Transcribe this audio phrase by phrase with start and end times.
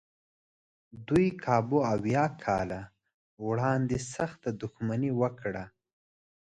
[1.07, 2.81] دوی کابو اویا کاله
[3.47, 5.63] وړاندې سخته دښمني وکړه.